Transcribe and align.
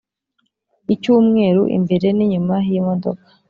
icy’umweru 0.93 1.61
imbere 1.77 2.07
n’inyuma 2.17 2.55
h’imodoka 2.65 3.23